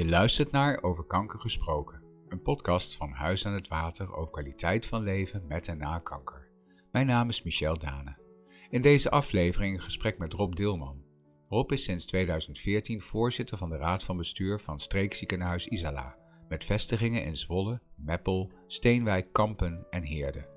[0.00, 4.86] Je luistert naar Over Kanker Gesproken, een podcast van Huis aan het Water over kwaliteit
[4.86, 6.48] van leven met en na kanker.
[6.92, 8.18] Mijn naam is Michel Dane.
[8.70, 11.04] In deze aflevering een gesprek met Rob Dilman.
[11.42, 16.16] Rob is sinds 2014 voorzitter van de Raad van Bestuur van Streekziekenhuis Isala,
[16.48, 20.48] met vestigingen in Zwolle, Meppel, Steenwijk, Kampen en Heerde.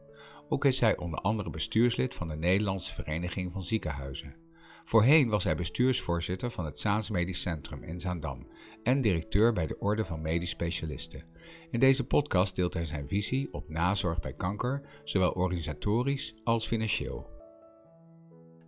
[0.49, 4.35] Ook is hij onder andere bestuurslid van de Nederlandse Vereniging van Ziekenhuizen.
[4.83, 8.47] Voorheen was hij bestuursvoorzitter van het Zaans Medisch Centrum in Zaandam
[8.83, 11.23] en directeur bij de Orde van Medisch Specialisten.
[11.71, 17.31] In deze podcast deelt hij zijn visie op nazorg bij kanker, zowel organisatorisch als financieel.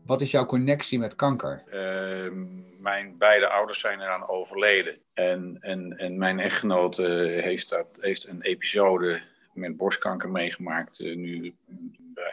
[0.06, 1.64] Wat is jouw connectie met kanker?
[1.68, 2.32] Uh,
[2.80, 4.98] mijn beide ouders zijn eraan overleden.
[5.14, 7.04] En, en, en mijn echtgenote
[7.44, 9.22] heeft, dat, heeft een episode
[9.54, 11.56] met borstkanker meegemaakt, uh, nu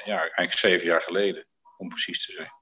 [0.05, 1.45] ja, eigenlijk zeven jaar geleden,
[1.78, 2.62] om precies te zijn.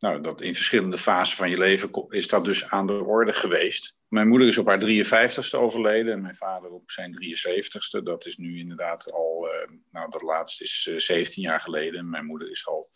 [0.00, 3.94] Nou, dat in verschillende fasen van je leven is dat dus aan de orde geweest.
[4.08, 8.02] Mijn moeder is op haar 53ste overleden en mijn vader op zijn 73ste.
[8.02, 12.10] Dat is nu inderdaad al, uh, nou dat laatste is uh, 17 jaar geleden.
[12.10, 12.90] Mijn moeder is al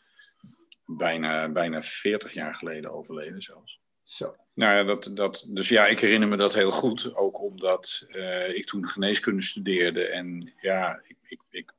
[0.85, 3.81] bijna, bijna 40 jaar geleden overleden zelfs.
[4.03, 4.37] Zo.
[4.55, 7.15] Nou ja, dat, dat, dus ja, ik herinner me dat heel goed.
[7.15, 11.73] Ook omdat uh, ik toen geneeskunde studeerde en ja, ik, ik, ik,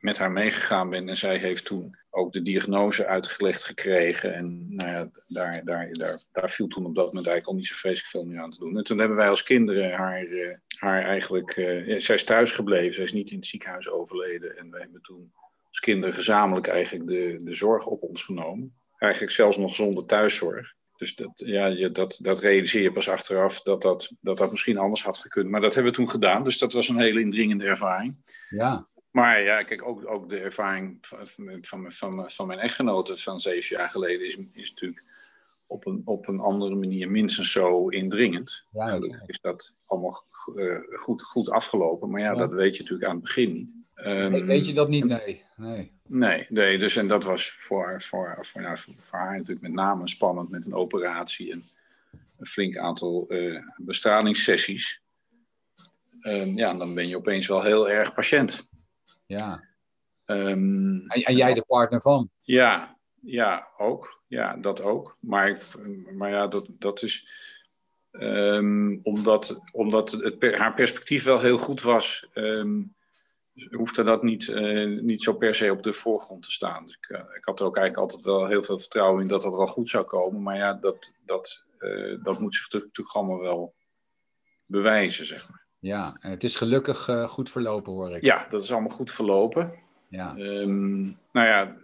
[0.00, 1.08] met haar meegegaan ben.
[1.08, 4.34] En zij heeft toen ook de diagnose uitgelegd gekregen.
[4.34, 7.66] En nou ja, daar, daar, daar, daar viel toen op dat moment eigenlijk al niet
[7.66, 8.76] zo vreselijk veel meer aan te doen.
[8.76, 11.56] En toen hebben wij als kinderen haar, uh, haar eigenlijk...
[11.56, 14.56] Uh, zij is thuis gebleven, zij is niet in het ziekenhuis overleden.
[14.56, 15.32] En wij hebben toen
[15.68, 18.76] als kinderen gezamenlijk eigenlijk de, de zorg op ons genomen.
[18.96, 20.76] Eigenlijk zelfs nog zonder thuiszorg.
[20.96, 24.78] Dus dat, ja, je, dat, dat realiseer je pas achteraf dat dat, dat dat misschien
[24.78, 25.48] anders had gekund.
[25.48, 26.44] Maar dat hebben we toen gedaan.
[26.44, 28.16] Dus dat was een hele indringende ervaring.
[28.48, 28.87] Ja.
[29.10, 31.26] Maar ja, kijk, ook, ook de ervaring van,
[31.62, 35.02] van, van, van mijn echtgenote van zeven jaar geleden is, is natuurlijk
[35.66, 38.64] op een, op een andere manier minstens zo indringend.
[38.72, 42.10] Ja, is dat allemaal uh, goed, goed afgelopen.
[42.10, 43.76] Maar ja, ja, dat weet je natuurlijk aan het begin niet.
[44.06, 45.04] Um, weet je dat niet?
[45.04, 45.44] Nee.
[45.56, 49.72] Nee, nee, nee dus en dat was voor, voor, voor, nou, voor haar natuurlijk met
[49.72, 51.64] name spannend met een operatie en
[52.38, 55.02] een flink aantal uh, bestralingssessies.
[56.20, 58.70] Um, ja, dan ben je opeens wel heel erg patiënt.
[59.28, 59.64] Ja.
[60.26, 62.30] Um, en, en, jij de partner van?
[62.40, 64.22] Ja, ja, ook.
[64.26, 65.16] Ja, dat ook.
[65.20, 65.62] Maar, ik,
[66.12, 67.28] maar ja, dat, dat is
[68.10, 72.28] um, omdat, omdat het, haar perspectief wel heel goed was.
[72.34, 72.96] Um,
[73.70, 76.86] hoefde dat niet, uh, niet zo per se op de voorgrond te staan.
[76.86, 79.42] Dus ik, uh, ik, had er ook eigenlijk altijd wel heel veel vertrouwen in dat
[79.42, 80.42] dat wel goed zou komen.
[80.42, 83.74] Maar ja, dat, dat, uh, dat moet zich natuurlijk allemaal wel
[84.66, 85.57] bewijzen, zeg maar.
[85.80, 88.22] Ja, en het is gelukkig goed verlopen, hoor ik.
[88.22, 89.72] Ja, dat is allemaal goed verlopen.
[90.08, 90.36] Ja.
[90.36, 91.76] Um, nou ja,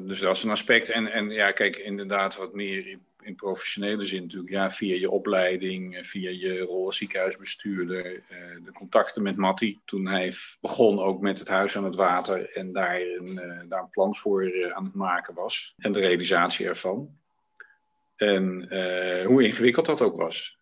[0.00, 0.88] dus dat is een aspect.
[0.88, 4.52] En, en ja, kijk, inderdaad wat meer in, in professionele zin natuurlijk.
[4.52, 8.14] Ja, via je opleiding, via je rol als ziekenhuisbestuurder.
[8.14, 9.80] Uh, de contacten met Matti.
[9.84, 12.50] Toen hij begon ook met het huis aan het water.
[12.50, 15.74] En daar een, uh, daar een plan voor aan het maken was.
[15.78, 17.16] En de realisatie ervan.
[18.16, 18.66] En
[19.26, 20.58] hoe ingewikkeld dat ook was.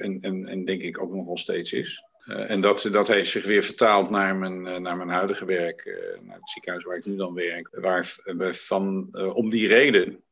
[0.00, 2.04] En, en, en denk ik ook nog wel steeds is.
[2.26, 5.84] Uh, en dat, dat heeft zich weer vertaald naar mijn, uh, naar mijn huidige werk,
[6.22, 7.68] naar het ziekenhuis waar ik nu dan werk.
[7.72, 10.22] Waar we van, om die reden,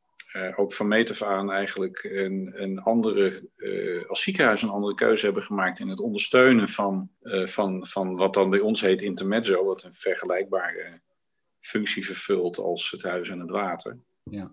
[0.55, 3.49] ook van meet af aan eigenlijk een, een andere,
[4.07, 7.09] als ziekenhuis een andere keuze hebben gemaakt in het ondersteunen van,
[7.45, 11.01] van, van wat dan bij ons heet intermezzo, wat een vergelijkbare
[11.59, 13.95] functie vervult als het huis en het water.
[14.23, 14.51] Ja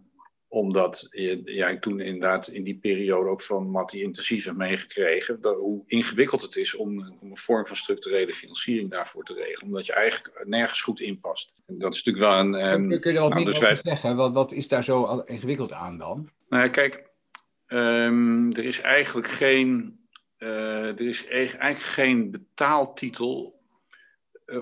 [0.52, 1.08] omdat
[1.44, 5.40] ja, ik toen inderdaad in die periode ook van Matti intensief heb meegekregen.
[5.40, 9.66] Dat, hoe ingewikkeld het is om, om, een vorm van structurele financiering daarvoor te regelen.
[9.66, 11.52] Omdat je eigenlijk nergens goed in past.
[11.66, 12.72] En dat is natuurlijk wel een.
[12.72, 13.92] Um, kun, kun je er wat nou, meer dus over wij...
[13.92, 14.16] zeggen?
[14.16, 16.30] Wat, wat is daar zo ingewikkeld aan dan?
[16.48, 17.10] Nou ja, kijk,
[17.66, 19.98] um, er is eigenlijk geen.
[20.38, 23.60] Uh, er is eigenlijk geen betaaltitel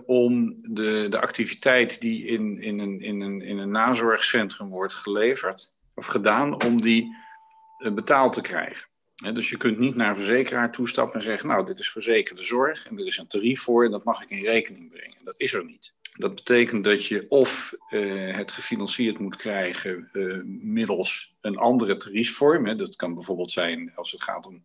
[0.06, 5.72] om de, de activiteit die in, in, een, in, een, in een nazorgcentrum wordt geleverd
[5.98, 7.16] of gedaan, om die
[7.94, 8.88] betaald te krijgen.
[9.16, 12.86] dus je kunt niet naar een verzekeraar toestappen en zeggen, nou, dit is verzekerde zorg
[12.86, 15.18] en er is een tarief voor en dat mag ik in rekening brengen.
[15.24, 15.94] Dat is er niet.
[16.18, 22.66] Dat betekent dat je of uh, het gefinancierd moet krijgen uh, middels een andere tariefvorm.
[22.66, 22.76] Hè.
[22.76, 24.64] Dat kan bijvoorbeeld zijn als het gaat om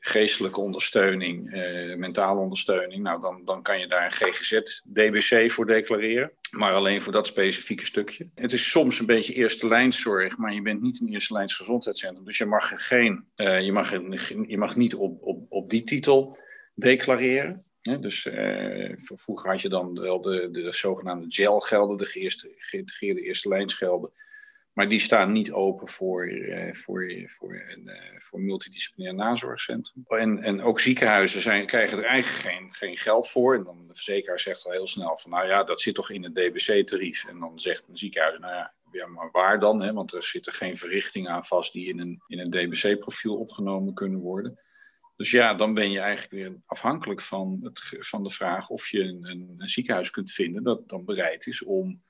[0.00, 6.32] geestelijke ondersteuning, uh, mentale ondersteuning, nou dan, dan kan je daar een GGZ-DBC voor declareren.
[6.50, 8.28] Maar alleen voor dat specifieke stukje.
[8.34, 12.24] Het is soms een beetje eerste lijnszorg, maar je bent niet een eerste lijns gezondheidscentrum.
[12.24, 13.90] Dus je mag, geen, uh, je mag,
[14.46, 16.38] je mag niet op, op, op die titel
[16.74, 17.62] declareren.
[18.00, 21.26] Dus uh, vroeger had je dan wel de, de zogenaamde
[21.58, 24.10] gelden, de geïntegreerde eerste lijnsgelden
[24.76, 30.04] Maar die staan niet open voor, uh, voor, voor een voor multidisciplinair nazorgcentrum.
[30.06, 33.54] En, en ook ziekenhuizen zijn, krijgen er eigenlijk geen, geen geld voor.
[33.54, 36.22] En dan de verzekeraar zegt al heel snel van, nou ja, dat zit toch in
[36.22, 37.24] het DBC-tarief.
[37.24, 39.82] En dan zegt een ziekenhuis, nou ja, ja, maar waar dan?
[39.82, 39.92] Hè?
[39.92, 44.20] Want er zitten geen verrichtingen aan vast die in een, in een DBC-profiel opgenomen kunnen
[44.20, 44.60] worden.
[45.16, 49.02] Dus ja, dan ben je eigenlijk weer afhankelijk van, het, van de vraag of je
[49.02, 49.24] een,
[49.58, 52.02] een, ziekenhuis kunt vinden dat dan bereid is om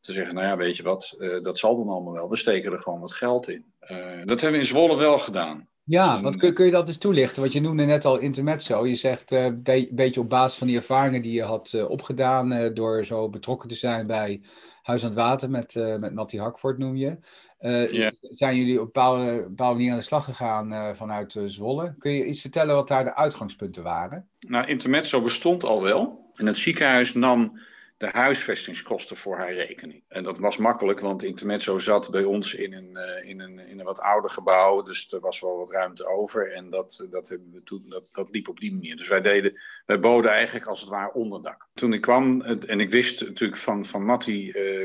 [0.00, 2.28] te zeggen, nou ja, weet je wat, uh, dat zal dan allemaal wel.
[2.28, 3.64] We steken er gewoon wat geld in.
[3.80, 5.68] Uh, dat hebben we in Zwolle wel gedaan.
[5.84, 7.40] Ja, wat kun, kun, je dat eens toelichten?
[7.40, 8.86] Want je noemde net al intermezzo.
[8.86, 13.04] Je zegt een be beetje op basis van die ervaringen die je had opgedaan door
[13.04, 14.40] zo betrokken te zijn bij
[14.82, 17.18] Huis aan het Water met, met Mattie Hakvoort noem je.
[17.58, 18.12] Yeah.
[18.20, 21.94] Zijn jullie op bepaalde, bepaalde manier aan de slag gegaan vanuit Zwolle?
[21.98, 24.28] Kun je iets vertellen wat daar de uitgangspunten waren?
[24.40, 26.30] Nou, intermezzo bestond al wel.
[26.34, 27.58] En het ziekenhuis nam
[27.98, 30.02] de huisvestingskosten voor haar rekening.
[30.08, 33.78] En dat was makkelijk, want Intermezzo zat bij ons in een, uh, in een, in
[33.78, 34.82] een wat ouder gebouw.
[34.82, 36.52] Dus er was wel wat ruimte over.
[36.52, 38.96] En dat, dat, hebben we toen, dat, dat liep op die manier.
[38.96, 41.68] Dus wij, deden, wij boden eigenlijk als het ware onderdak.
[41.74, 44.80] Toen ik kwam, en ik wist natuurlijk van, van Matti uh,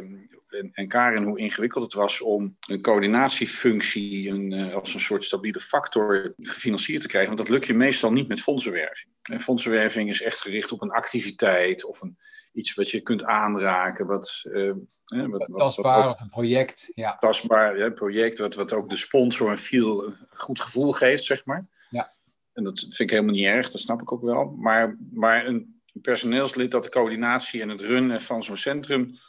[0.49, 5.23] en, en Karin hoe ingewikkeld het was om een coördinatiefunctie een, uh, als een soort
[5.23, 7.35] stabiele factor gefinancierd te krijgen.
[7.35, 9.11] Want dat lukt je meestal niet met fondsenwerving.
[9.21, 12.17] En fondsenwerving is echt gericht op een activiteit of een
[12.53, 14.05] iets wat je kunt aanraken.
[14.05, 14.73] Wat, uh,
[15.05, 16.91] wat, tastbaar wat, wat of een project.
[16.95, 17.17] Ja.
[17.19, 21.45] Tastbaar ja, project, wat, wat ook de sponsor een veel een goed gevoel geeft, zeg
[21.45, 21.67] maar.
[21.89, 22.13] Ja.
[22.53, 24.45] En dat vind ik helemaal niet erg, dat snap ik ook wel.
[24.45, 29.19] Maar, maar een personeelslid dat de coördinatie en het runnen van zo'n centrum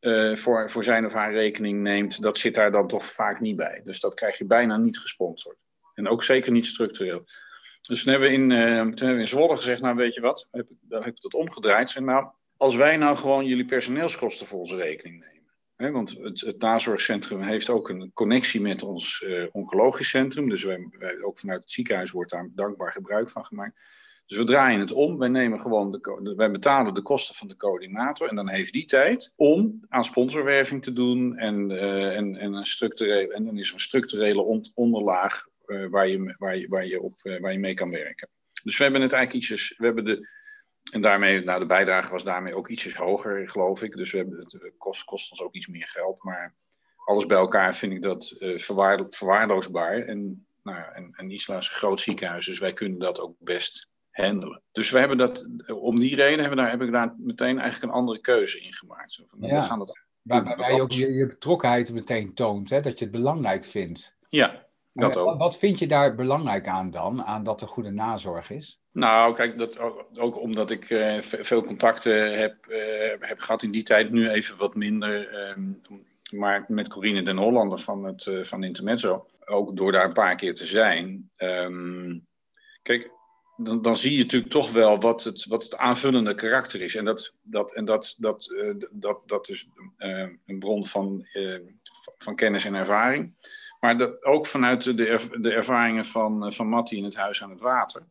[0.00, 3.56] uh, voor, voor zijn of haar rekening neemt, dat zit daar dan toch vaak niet
[3.56, 3.80] bij.
[3.84, 5.56] Dus dat krijg je bijna niet gesponsord.
[5.94, 7.24] En ook zeker niet structureel.
[7.88, 10.20] Dus toen hebben we in, uh, toen hebben we in Zwolle gezegd, nou weet je
[10.20, 11.90] wat, heb dan heb ik dat omgedraaid.
[11.90, 12.26] Zeg, nou,
[12.62, 15.24] als wij nou gewoon jullie personeelskosten voor onze rekening
[15.76, 15.92] nemen.
[15.92, 20.48] Want het, het, nazorgcentrum heeft ook een connectie met ons uh, oncologisch centrum.
[20.48, 23.80] Dus wij, wij, ook vanuit het ziekenhuis wordt daar dankbaar gebruik van gemaakt.
[24.26, 25.18] Dus we draaien het om.
[25.18, 28.28] Wij, nemen gewoon de, wij betalen de kosten van de coördinator.
[28.28, 31.36] En dan heeft die tijd om aan sponsorwerving te doen.
[31.36, 36.08] En, uh, en, en, een structurele, en dan is er een structurele onderlaag uh, waar,
[36.08, 38.28] je, waar, je, waar, je op, waar je mee kan werken.
[38.62, 39.74] Dus we hebben het eigenlijk ietsjes.
[39.78, 40.40] We hebben de
[40.90, 43.96] en daarmee, nou, de bijdrage was daarmee ook ietsjes hoger, geloof ik.
[43.96, 46.22] Dus we hebben, het kost, kost ons ook iets meer geld.
[46.22, 46.54] Maar
[47.04, 48.58] alles bij elkaar vind ik dat uh,
[49.08, 49.98] verwaarloosbaar.
[49.98, 53.34] En, nou ja, en, en Isla is een groot ziekenhuis, dus wij kunnen dat ook
[53.38, 54.62] best handelen.
[54.72, 57.92] Dus we hebben dat, om die reden hebben we daar, heb ik daar meteen eigenlijk
[57.92, 59.12] een andere keuze in gemaakt.
[59.12, 59.60] Zo van, ja.
[59.60, 63.14] we gaan dat Waarbij je ook je, je, betrokkenheid meteen toont, hè, dat je het
[63.14, 64.16] belangrijk vindt.
[64.28, 65.38] Ja, dat ook.
[65.38, 68.80] Wat vind je daar belangrijk aan dan, aan dat er goede nazorg is?
[68.92, 69.78] Nou, kijk, dat
[70.18, 72.78] ook, omdat ik uh, veel contacten heb, uh,
[73.18, 75.34] heb gehad in die tijd, nu even wat minder.
[75.50, 75.80] Um,
[76.30, 80.36] maar met Corine den Hollander van, het, uh, van Intermezzo, ook door daar een paar
[80.36, 81.30] keer te zijn.
[81.36, 82.26] Um,
[82.82, 83.10] kijk,
[83.56, 86.94] dan, dan zie je natuurlijk toch wel wat het, wat het aanvullende karakter is.
[86.94, 88.54] En dat, dat, en dat, dat,
[88.90, 89.68] dat, dat is
[90.46, 91.26] een bron van,
[92.18, 93.34] van kennis en ervaring.
[93.82, 97.60] Maar dat, ook vanuit de, de ervaringen van, van Matti in het Huis aan het
[97.60, 98.06] Water.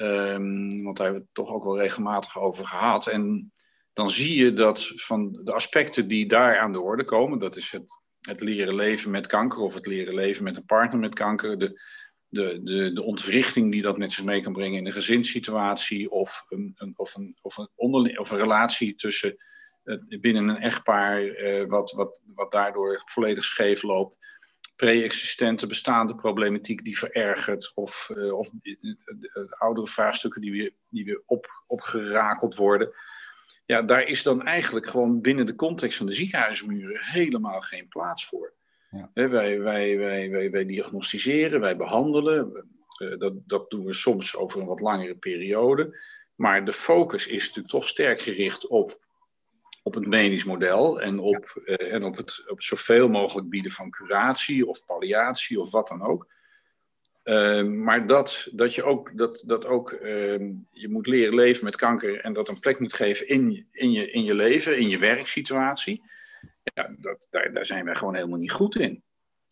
[0.00, 3.06] Um, want daar hebben we het toch ook wel regelmatig over gehad.
[3.06, 3.52] En
[3.92, 7.70] dan zie je dat van de aspecten die daar aan de orde komen, dat is
[7.70, 11.58] het, het leren leven met kanker of het leren leven met een partner met kanker,
[11.58, 11.80] de,
[12.28, 16.44] de, de, de ontwrichting die dat met zich mee kan brengen in een gezinssituatie of
[16.48, 19.36] een, een, of een, of een, onderling, of een relatie tussen
[19.84, 24.18] uh, binnen een echtpaar, uh, wat, wat, wat daardoor volledig scheef loopt
[24.80, 31.22] pre-existente bestaande problematiek die verergert, of, uh, of de, oudere vraagstukken die weer, die weer
[31.26, 32.94] op, opgerakeld worden.
[33.66, 38.26] Ja, daar is dan eigenlijk gewoon binnen de context van de ziekenhuismuren helemaal geen plaats
[38.26, 38.52] voor.
[38.90, 39.10] Ja.
[39.14, 42.66] wij, wij, wij, wij, wij diagnosticeren, wij behandelen.
[42.98, 45.98] Uh, dat, dat doen we soms over een wat langere periode.
[46.34, 49.00] Maar de focus is natuurlijk toch sterk gericht op
[49.82, 53.90] op het medisch model en op, uh, en op, het, op zoveel mogelijk bieden van
[53.90, 56.26] curatie of palliatie of wat dan ook.
[57.24, 60.38] Uh, maar dat, dat je ook, dat, dat ook uh,
[60.70, 64.10] je moet leren leven met kanker en dat een plek moet geven in, in, je,
[64.10, 66.02] in je leven, in je werksituatie.
[66.62, 69.02] Ja, dat, daar, daar zijn wij gewoon helemaal niet goed in.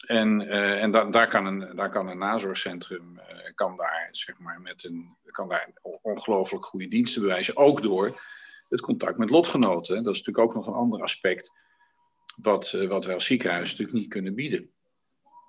[0.06, 3.20] En, uh, en da, daar, kan een, daar kan een nazorgcentrum
[3.54, 5.70] kan daar, zeg maar, met een, kan daar
[6.02, 7.56] ongelooflijk goede diensten bewijzen.
[7.56, 8.20] Ook door
[8.68, 10.02] het contact met lotgenoten.
[10.02, 11.50] Dat is natuurlijk ook nog een ander aspect
[12.36, 14.70] wat, uh, wat wij als ziekenhuis natuurlijk niet kunnen bieden.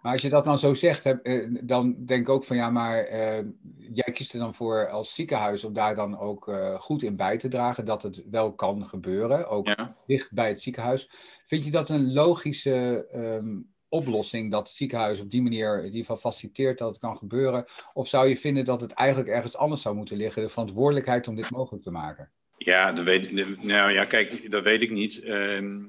[0.01, 3.11] Maar als je dat dan zo zegt, eh, dan denk ik ook van ja, maar
[3.11, 7.15] uh, jij kiest er dan voor als ziekenhuis om daar dan ook uh, goed in
[7.15, 11.11] bij te dragen dat het wel kan gebeuren, ook dicht bij het ziekenhuis.
[11.43, 15.99] Vind je dat een logische um, oplossing dat het ziekenhuis op die manier in ieder
[15.99, 17.65] geval faciliteert dat het kan gebeuren?
[17.93, 21.35] Of zou je vinden dat het eigenlijk ergens anders zou moeten liggen, de verantwoordelijkheid om
[21.35, 22.31] dit mogelijk te maken?
[22.61, 23.31] Ja, weet,
[23.63, 25.23] nou ja, kijk, dat weet ik niet.
[25.23, 25.83] Uh,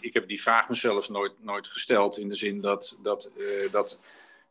[0.00, 4.00] ik heb die vraag mezelf nooit, nooit gesteld in de zin dat, dat, uh, dat,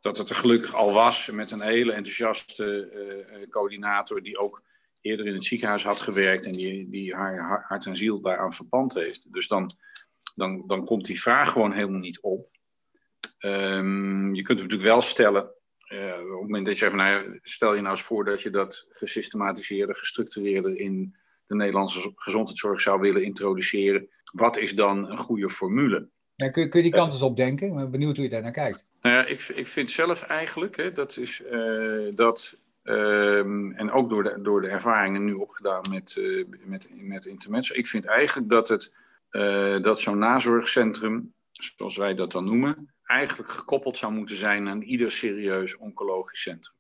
[0.02, 2.90] dat het er gelukkig al was met een hele enthousiaste
[3.32, 4.62] uh, coördinator die ook
[5.02, 8.94] eerder in het ziekenhuis had gewerkt en die, die haar hart en ziel daaraan verband
[8.94, 9.34] heeft.
[9.34, 9.72] Dus dan,
[10.36, 12.50] dan, dan komt die vraag gewoon helemaal niet op.
[13.40, 15.52] Um, je kunt hem natuurlijk wel stellen,
[15.90, 18.50] uh, op het moment dat je zegt, nou, stel je nou eens voor dat je
[18.50, 21.22] dat gesystematiseerder, gestructureerder in
[21.54, 24.10] de Nederlandse gezondheidszorg zou willen introduceren.
[24.32, 26.10] Wat is dan een goede formule?
[26.36, 27.68] Ja, kun, je, kun je die kant eens opdenken?
[27.68, 28.86] Ik ben benieuwd hoe je daar naar kijkt.
[29.02, 34.10] Nou ja, ik, ik vind zelf eigenlijk, hè, dat is uh, dat, um, en ook
[34.10, 38.50] door de, door de ervaringen nu opgedaan met, uh, met, met intermezzo, ik vind eigenlijk
[38.50, 38.94] dat, het,
[39.84, 45.12] dat zo'n nazorgcentrum, zoals wij dat dan noemen, eigenlijk gekoppeld zou moeten zijn aan ieder
[45.12, 46.76] serieus oncologisch centrum.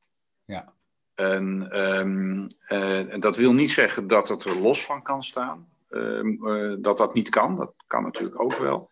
[0.45, 0.73] Ja.
[1.15, 5.67] En, um, uh, en, dat wil niet zeggen dat het er los van kan staan.
[5.89, 8.91] Uh, uh, dat dat niet kan, dat kan natuurlijk ook wel.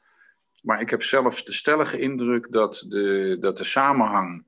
[0.62, 4.46] Maar ik heb zelfs de stellige indruk dat de, dat de samenhang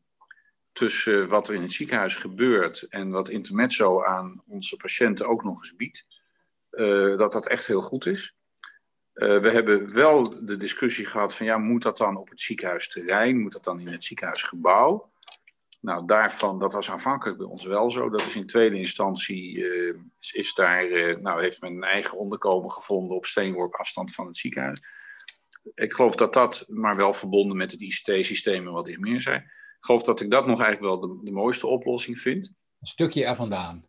[0.72, 5.60] tussen wat er in het ziekenhuis gebeurt en wat Intermezzo aan onze patiënten ook nog
[5.60, 6.06] eens biedt,
[6.70, 8.36] eh, dat dat echt heel goed is.
[9.14, 13.52] We hebben wel de discussie gehad van ja, moet dat dan op het ziekenhuisterrein, moet
[13.52, 15.12] dat dan in het ziekenhuisgebouw?
[15.84, 18.10] Nou, daarvan, dat was aanvankelijk bij ons wel zo.
[18.10, 19.94] Dat is in tweede instantie, uh,
[20.32, 24.38] is daar, uh, nou, heeft men een eigen onderkomen gevonden op steenworp afstand van het
[24.38, 24.82] ziekenhuis.
[25.76, 29.38] Ik geloof dat dat, maar wel verbonden met het ICT-systeem en wat ik meer zei.
[29.38, 32.56] Ik geloof dat ik dat nog eigenlijk wel de, de mooiste oplossing vind.
[32.80, 33.88] Een stukje er vandaan.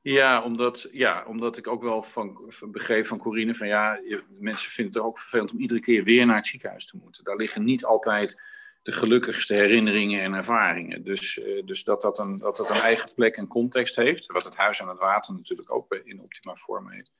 [0.00, 4.70] Ja omdat, ja, omdat ik ook wel van, van begreep van Corine van ja, mensen
[4.70, 7.24] vinden het ook vervelend om iedere keer weer naar het ziekenhuis te moeten.
[7.24, 8.42] Daar liggen niet altijd
[8.82, 11.04] de gelukkigste herinneringen en ervaringen.
[11.04, 14.44] Dus, uh, dus dat, dat, een, dat dat een eigen plek en context heeft, wat
[14.44, 17.18] het Huis aan het Water natuurlijk ook in optima vorm heeft,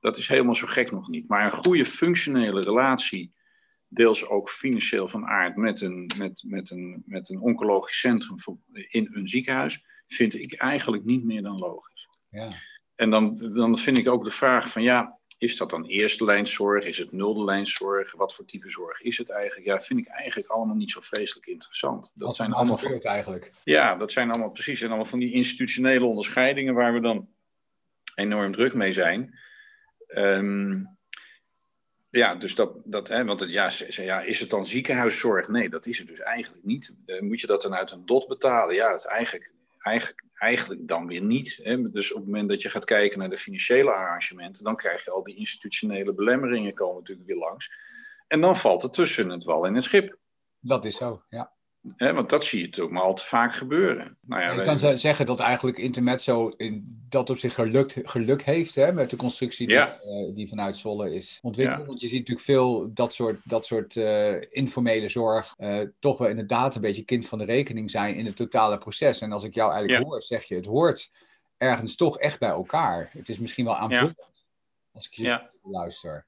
[0.00, 1.28] dat is helemaal zo gek nog niet.
[1.28, 3.34] Maar een goede functionele relatie,
[3.88, 8.36] deels ook financieel van aard, met een, met, met een, met een oncologisch centrum
[8.88, 12.08] in een ziekenhuis, vind ik eigenlijk niet meer dan logisch.
[12.30, 12.48] Ja.
[12.94, 16.84] En dan, dan vind ik ook de vraag van ja, is dat dan eerste lijnszorg?
[16.84, 18.12] Is het nulde lijnszorg?
[18.12, 19.66] Wat voor type zorg is het eigenlijk?
[19.66, 22.12] Ja, vind ik eigenlijk allemaal niet zo vreselijk interessant.
[22.14, 23.52] Dat Wat zijn allemaal van, eigenlijk.
[23.64, 24.80] Ja, dat zijn allemaal precies.
[24.80, 27.28] En allemaal van die institutionele onderscheidingen waar we dan
[28.14, 29.38] enorm druk mee zijn.
[30.08, 30.96] Um,
[32.10, 35.48] ja, dus dat, dat hè, want het, ja, ja, is het dan ziekenhuiszorg?
[35.48, 36.94] Nee, dat is het dus eigenlijk niet.
[37.06, 38.74] Uh, moet je dat dan uit een dot betalen?
[38.74, 41.58] Ja, dat is eigenlijk, eigenlijk eigenlijk dan weer niet.
[41.62, 41.90] Hè?
[41.90, 45.10] Dus op het moment dat je gaat kijken naar de financiële arrangementen, dan krijg je
[45.10, 47.72] al die institutionele belemmeringen komen natuurlijk weer langs.
[48.26, 50.18] En dan valt het tussen het wal en het schip.
[50.60, 51.55] Dat is zo, ja.
[51.96, 54.16] He, want dat zie je natuurlijk maar al te vaak gebeuren.
[54.20, 54.96] Nou ja, je kan wij...
[54.96, 59.68] zeggen dat eigenlijk Intermezzo in dat op zich geluk, geluk heeft hè, met de constructie
[59.68, 59.98] ja.
[60.02, 61.80] die, uh, die, vanuit Zwolle is ontwikkeld.
[61.80, 61.86] Ja.
[61.86, 66.28] Want je ziet natuurlijk veel dat soort, dat soort uh, informele zorg uh, toch wel
[66.28, 69.20] inderdaad een beetje kind van de rekening zijn in het totale proces.
[69.20, 71.10] En als ik jou eigenlijk hoor, zeg je het hoort
[71.56, 73.10] ergens toch echt bij elkaar.
[73.12, 74.46] Het is misschien wel aanvullend
[74.92, 76.26] als ik je luister.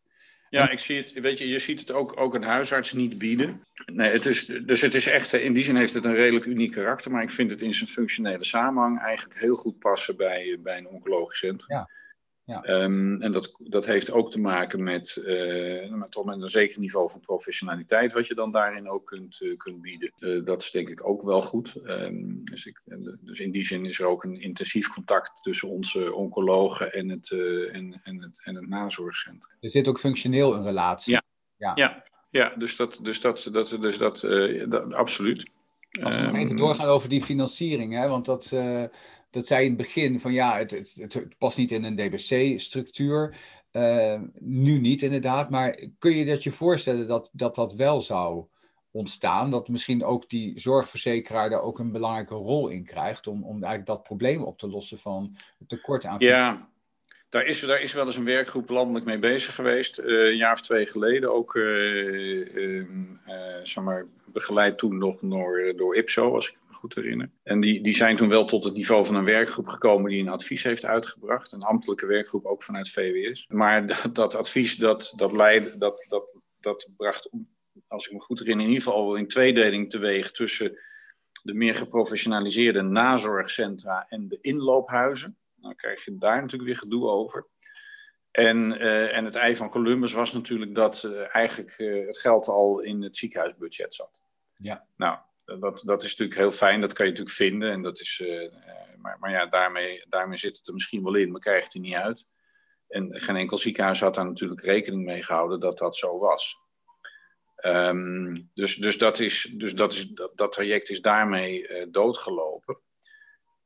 [0.50, 3.64] Ja, ik zie het, weet je, je ziet het ook, ook een huisarts niet bieden.
[3.86, 6.72] Nee, het is, dus het is echt, in die zin heeft het een redelijk uniek
[6.72, 10.78] karakter, maar ik vind het in zijn functionele samenhang eigenlijk heel goed passen bij, bij
[10.78, 11.76] een oncologisch centrum.
[11.76, 11.88] Ja.
[12.48, 12.82] Ja.
[12.82, 16.80] Um, en dat, dat heeft ook te maken met, uh, met, toch met een zeker
[16.80, 20.12] niveau van professionaliteit, wat je dan daarin ook kunt, uh, kunt bieden.
[20.18, 21.74] Uh, dat is denk ik ook wel goed.
[21.82, 22.80] Um, dus, ik,
[23.20, 27.30] dus, in die zin is er ook een intensief contact tussen onze oncologen en het,
[27.30, 29.56] en, en, het, en het nazorgcentrum.
[29.60, 31.12] Er zit ook functioneel een relatie.
[31.12, 31.22] Ja,
[31.56, 31.72] ja.
[31.74, 34.20] ja, ja dus dat, dus dat, dat, dus dat,
[34.68, 35.50] dat absoluut.
[36.02, 38.52] Als we nog even doorgaan over die financiering, hè, want dat
[39.30, 43.36] dat zei in het begin van ja, het, het, het past niet in een DBC-structuur.
[43.72, 48.44] Uh, nu niet inderdaad, maar kun je dat je voorstellen dat dat, dat wel zou
[48.90, 49.50] ontstaan?
[49.50, 53.86] Dat misschien ook die zorgverzekeraar daar ook een belangrijke rol in krijgt om, om eigenlijk
[53.86, 56.16] dat probleem op te lossen van het tekort aan.
[56.18, 56.68] Ja,
[57.28, 60.52] daar is, daar is wel eens een werkgroep landelijk mee bezig geweest, uh, een jaar
[60.52, 61.34] of twee geleden.
[61.34, 62.84] Ook uh,
[63.62, 67.28] zeg maar, begeleid toen nog door, door IPSO, als ik goed herinner.
[67.42, 70.28] En die, die zijn toen wel tot het niveau van een werkgroep gekomen die een
[70.28, 71.52] advies heeft uitgebracht.
[71.52, 73.46] Een ambtelijke werkgroep ook vanuit VWS.
[73.48, 77.30] Maar dat, dat advies, dat, dat, leidde, dat, dat, dat bracht
[77.88, 80.78] als ik me goed herinner, in ieder geval in tweedeling teweeg tussen
[81.42, 85.38] de meer geprofessionaliseerde nazorgcentra en de inloophuizen.
[85.54, 87.46] Dan krijg je daar natuurlijk weer gedoe over.
[88.30, 92.48] En, uh, en het ei van Columbus was natuurlijk dat uh, eigenlijk uh, het geld
[92.48, 94.20] al in het ziekenhuisbudget zat.
[94.58, 94.86] Ja.
[94.96, 95.18] Nou,
[95.60, 97.70] dat, dat is natuurlijk heel fijn, dat kan je natuurlijk vinden.
[97.70, 98.22] En dat is,
[98.96, 101.74] maar, maar ja, daarmee, daarmee zit het er misschien wel in, maar krijg je het
[101.74, 102.24] er niet uit.
[102.88, 106.58] En geen enkel ziekenhuis had daar natuurlijk rekening mee gehouden dat dat zo was.
[107.66, 112.80] Um, dus, dus, dat, is, dus dat, is, dat, traject is daarmee uh, doodgelopen.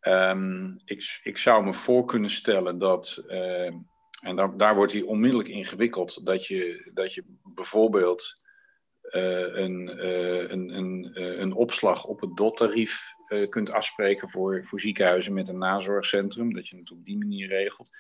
[0.01, 3.23] Um, ik, ik zou me voor kunnen stellen dat,
[4.21, 8.43] en daar, daar wordt hij onmiddellijk ingewikkeld, dat je, dat je bijvoorbeeld
[9.13, 10.05] een,
[10.53, 13.15] een, een, een opslag op het DOT-tarief
[13.49, 17.91] kunt afspreken voor, voor ziekenhuizen met een nazorgcentrum, dat je het op die manier regelt.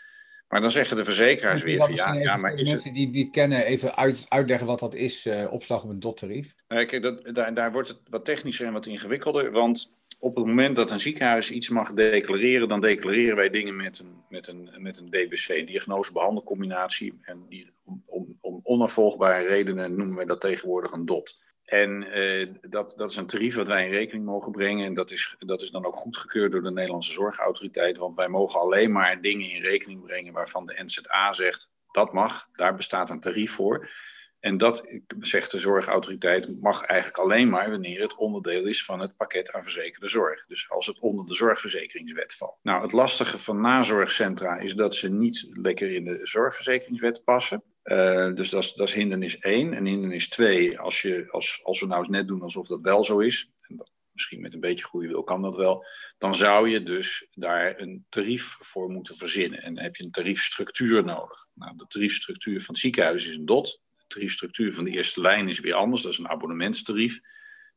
[0.52, 3.33] Maar dan zeggen de verzekeraars weer van ja, ja, maar de mensen die, die het
[3.33, 6.54] kennen even uit, uitleggen wat dat is, uh, opslag op een dottarief.
[6.66, 10.76] Kijk, dat, daar, daar wordt het wat technischer en wat ingewikkelder, want op het moment
[10.76, 14.99] dat een ziekenhuis iets mag declareren, dan declareren wij dingen met een, met een, met
[14.99, 17.19] een DBC, diagnose-behandelcombinatie.
[17.23, 17.71] En die,
[18.07, 21.41] om, om, onafvolgbare redenen noemen wij dat tegenwoordig een DOT.
[21.64, 24.87] En uh, dat, dat is een tarief wat wij in rekening mogen brengen.
[24.87, 27.99] En dat is, dat is dan ook goedgekeurd door de Nederlandse Zorgautoriteit.
[27.99, 32.49] Want wij mogen alleen maar dingen in rekening brengen waarvan de NZA zegt dat mag,
[32.52, 33.91] daar bestaat een tarief voor.
[34.43, 34.87] En dat,
[35.21, 39.63] zegt de zorgautoriteit, mag eigenlijk alleen maar wanneer het onderdeel is van het pakket aan
[39.63, 40.47] verzekerde zorg.
[40.47, 42.59] Dus als het onder de zorgverzekeringswet valt.
[42.63, 47.63] Nou, het lastige van nazorgcentra is dat ze niet lekker in de zorgverzekeringswet passen.
[47.85, 49.73] Uh, dus dat is, dat is hindernis 1.
[49.73, 53.05] En hindernis 2, als, je, als, als we nou eens net doen alsof dat wel
[53.05, 55.85] zo is, en misschien met een beetje goede wil kan dat wel,
[56.19, 59.63] dan zou je dus daar een tarief voor moeten verzinnen.
[59.63, 61.47] En dan heb je een tariefstructuur nodig.
[61.55, 63.81] Nou, de tariefstructuur van het ziekenhuis is een DOT.
[64.12, 67.19] Tariefstructuur van de eerste lijn is weer anders, dat is een abonnementstarief.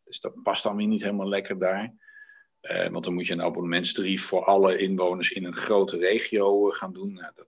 [0.06, 1.94] Dus dat past dan weer niet helemaal lekker daar.
[2.62, 6.76] Uh, want dan moet je een abonnementstarief voor alle inwoners in een grote regio uh,
[6.76, 7.14] gaan doen.
[7.14, 7.48] Nou, dat,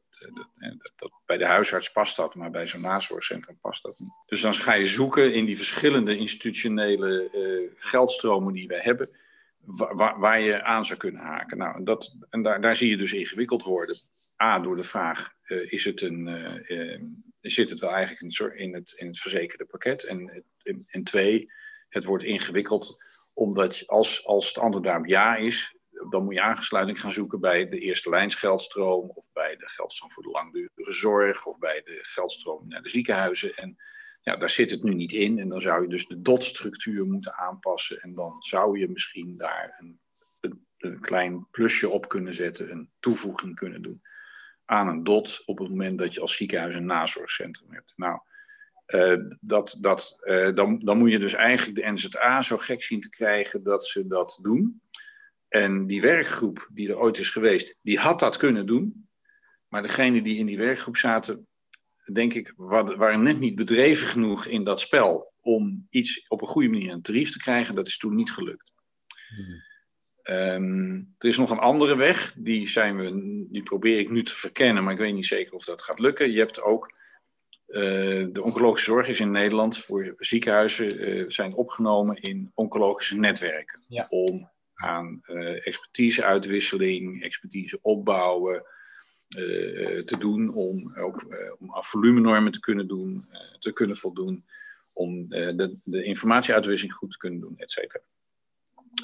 [0.58, 4.12] uh, dat, dat, bij de huisarts past dat, maar bij zo'n nazorgcentrum past dat niet.
[4.25, 7.29] Dus dan ga je zoeken in die verschillende institutionele
[7.77, 9.10] geldstromen die we hebben,
[9.65, 11.58] waar, waar, je aan zou kunnen haken.
[11.58, 13.95] Nou, dat, en daar, daar zie je dus ingewikkeld worden.
[14.43, 16.28] A, door de vraag, is het een,
[17.50, 20.04] zit het wel eigenlijk in, in, het, in het verzekerde pakket?
[20.04, 20.44] En,
[20.92, 21.44] en, twee,
[21.90, 25.76] het wordt ingewikkeld omdat als, als het antwoord ja is,
[26.10, 30.24] dan moet je aansluiting gaan zoeken bij de eerste lijnsgeldstroom of bij de geldstroom voor
[30.24, 33.54] de langdurige zorg of bij de geldstroom naar de ziekenhuizen.
[33.56, 33.78] En
[34.22, 37.36] ja, daar zit het nu niet in en dan zou je dus de DOT-structuur moeten
[37.36, 40.00] aanpassen en dan zou je misschien daar een,
[40.78, 44.02] een, klein plusje op kunnen zetten, een toevoeging kunnen doen
[44.67, 47.93] aan een DOT op het moment dat je als ziekenhuis een nazorgcentrum hebt.
[47.95, 48.19] Nou,
[48.88, 53.01] uh, dat, dat, uh, dan, dan moet je dus eigenlijk de NZA zo gek zien
[53.01, 54.82] te krijgen dat ze dat doen.
[55.47, 59.10] En die werkgroep die er ooit is geweest, die had dat kunnen doen.
[59.67, 61.47] Maar degene die in die werkgroep zaten,
[62.13, 66.69] denk ik, waren net niet bedreven genoeg in dat spel om iets op een goede
[66.69, 67.75] manier een tarief te krijgen.
[67.75, 68.71] Dat is toen niet gelukt.
[69.36, 69.65] Hmm.
[70.30, 74.36] Um, er is nog een andere weg, die, zijn we, die probeer ik nu te
[74.36, 76.32] verkennen, maar ik weet niet zeker of dat gaat lukken.
[76.32, 76.92] Je hebt ook
[77.68, 83.84] uh, de oncologische zorg is in Nederland voor ziekenhuizen uh, zijn opgenomen in oncologische netwerken.
[83.88, 84.06] Ja.
[84.10, 88.63] Om aan uh, expertiseuitwisseling, expertise opbouwen
[90.06, 90.54] te doen.
[90.54, 91.26] Om ook
[91.60, 93.28] om aan volumenormen te kunnen doen,
[93.60, 94.46] te kunnen voldoen.
[94.94, 98.04] Om de, de informatieuitwisseling goed te kunnen doen, et cetera.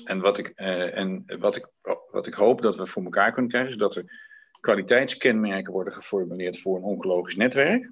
[0.04, 1.68] En, wat ik, en wat, ik,
[2.12, 6.60] wat ik hoop dat we voor elkaar kunnen krijgen, is dat er kwaliteitskenmerken worden geformuleerd
[6.60, 7.90] voor een oncologisch netwerk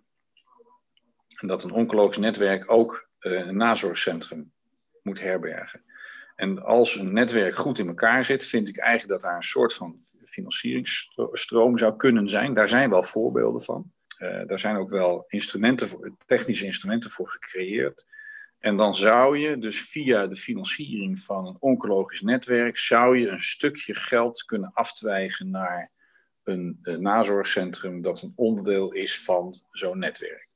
[1.42, 4.52] en dat een oncologisch netwerk ook uh, een nazorgcentrum
[5.02, 5.84] moet herbergen.
[6.36, 9.74] En als een netwerk goed in elkaar zit, vind ik eigenlijk dat daar een soort
[9.74, 12.54] van financieringsstroom zou kunnen zijn.
[12.54, 13.92] Daar zijn wel voorbeelden van.
[14.18, 18.06] Uh, daar zijn ook wel instrumenten voor, technische instrumenten voor gecreëerd.
[18.62, 23.44] En dan zou je dus via de financiering van een oncologisch netwerk, zou je een
[23.44, 25.92] stukje geld kunnen aftwijgen naar
[26.44, 30.50] een, een nazorgcentrum dat een onderdeel is van zo'n netwerk.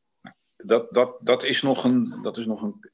[0.55, 2.89] Dat, dat, dat is nog een, dat is nog een,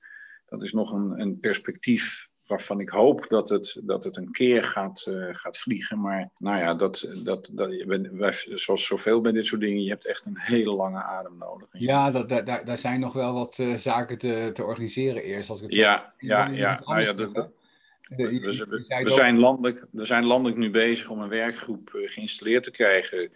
[0.45, 4.63] dat is nog een, een perspectief waarvan ik hoop dat het, dat het een keer
[4.63, 6.01] gaat, uh, gaat vliegen.
[6.01, 10.05] Maar nou ja, dat, dat, dat, wij, zoals zoveel bij dit soort dingen, je hebt
[10.05, 11.67] echt een hele lange adem nodig.
[11.71, 15.49] Ja, dat, daar, daar zijn nog wel wat uh, zaken te, te organiseren eerst.
[15.49, 20.05] Als ik het ja, ja, ja, nou ja, de, we, we, we zijn landelijk, we
[20.05, 23.31] zijn landelijk nu bezig om een werkgroep uh, geïnstalleerd te krijgen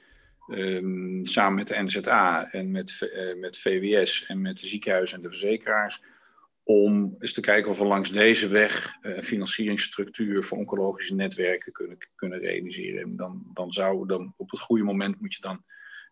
[0.47, 5.23] Um, samen met de NZA en met, uh, met VWS en met de ziekenhuizen en
[5.23, 6.01] de verzekeraars,
[6.67, 11.97] om eens te kijken of we langs deze weg een financieringsstructuur voor oncologische netwerken kunnen,
[12.15, 13.01] kunnen realiseren.
[13.01, 15.63] En dan, dan zou dan op het goede moment moet je dan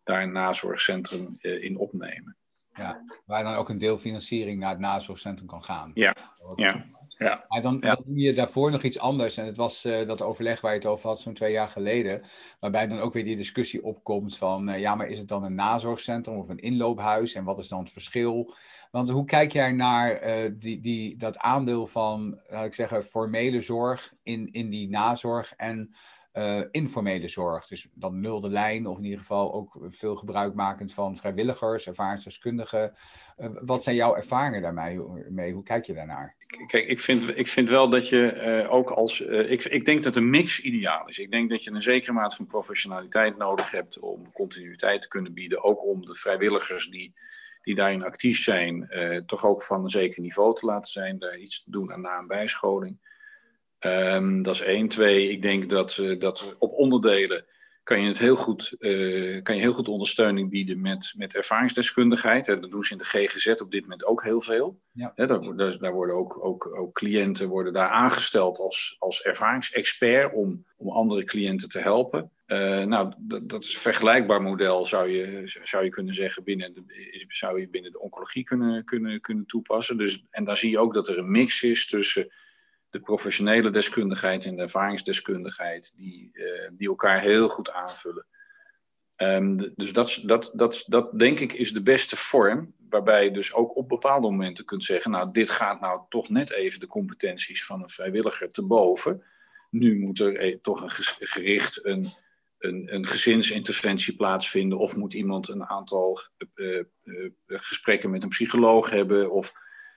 [0.04, 2.38] daar een nazorgcentrum in opnemen.
[2.74, 5.92] Ja, waar dan ook een deel financiering naar het nazorgcentrum kan gaan.
[5.94, 6.16] Ja,
[6.56, 6.86] ja.
[7.24, 7.46] Ja.
[7.48, 9.38] Maar dan, dan doe je daarvoor nog iets anders.
[9.38, 12.22] En het was uh, dat overleg waar je het over had zo'n twee jaar geleden.
[12.60, 14.70] Waarbij dan ook weer die discussie opkomt van...
[14.70, 17.34] Uh, ja, maar is het dan een nazorgcentrum of een inloophuis?
[17.34, 18.54] En wat is dan het verschil?
[18.92, 23.62] Want hoe kijk jij naar uh, die, die, dat aandeel van, laat ik zeggen, formele
[23.62, 25.94] zorg in, in die nazorg en
[26.34, 27.68] uh, informele zorg.
[27.68, 32.94] Dus dan nulde lijn, of in ieder geval ook veel gebruikmakend van vrijwilligers, ervaringsdeskundigen.
[33.38, 35.00] Uh, wat zijn jouw ervaringen daarmee?
[35.30, 35.54] Mee?
[35.54, 36.36] Hoe kijk je daarnaar?
[36.68, 39.22] Kijk, ik vind, ik vind wel dat je uh, ook als.
[39.22, 41.20] ik, ik denk dat een mix ideaal is.
[41.20, 45.34] Ik denk dat je een zekere mate van professionaliteit nodig hebt om continuïteit te kunnen
[45.34, 45.64] bieden.
[45.64, 47.14] Ook om de vrijwilligers die,
[47.64, 48.90] die daarin actief zijn,
[49.26, 51.20] toch ook van een zeker niveau te laten zijn.
[51.20, 53.13] Daar iets te doen aan na- en bijscholing.
[53.86, 54.88] Um, dat is één.
[54.88, 57.46] Twee, ik denk dat, uh, dat op onderdelen
[57.84, 62.46] kan je, het heel goed, uh, kan je heel goed ondersteuning bieden met, met ervaringsdeskundigheid.
[62.46, 64.80] Dat doen ze in de GGZ op dit moment ook heel veel.
[64.92, 65.12] Ja.
[65.16, 65.28] Daar,
[65.80, 71.24] daar, worden ook, ook, ook cliënten worden daar aangesteld als, als ervaringsexpert om, om andere
[71.24, 72.32] cliënten te helpen.
[72.48, 76.74] Uh, nou, dat, dat, is een vergelijkbaar model, zou je, zou je kunnen zeggen, binnen
[76.74, 79.98] de, zou je binnen de oncologie kunnen, kunnen, kunnen toepassen.
[79.98, 82.32] Dus, en daar zie je ook dat er een mix is tussen
[82.94, 88.26] de professionele deskundigheid en de ervaringsdeskundigheid, die, uh, die elkaar heel goed aanvullen.
[89.18, 93.54] Um, dus dat, dat, dat, dat denk ik is de beste vorm, waarbij je dus
[93.54, 97.66] ook op bepaalde momenten kunt zeggen, nou dit gaat nou toch net even de competenties
[97.66, 99.24] van een vrijwilliger te boven.
[99.70, 100.92] Nu moet er e-, toch een
[101.28, 102.06] gericht een,
[102.58, 106.20] een, een gezinsinterventie plaatsvinden of moet iemand een aantal
[106.56, 106.84] uh,
[107.48, 109.54] gesprekken met een psycholoog hebben of